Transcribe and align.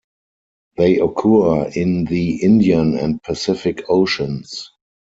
They 0.77 0.97
occur 0.97 1.69
in 1.75 2.05
the 2.05 2.37
Indian 2.41 2.97
and 2.97 3.21
Pacific 3.21 3.83
Oceans. 3.87 4.71